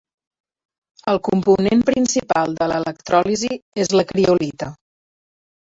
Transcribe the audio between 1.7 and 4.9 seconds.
principal de l'electròlisi és la criolita.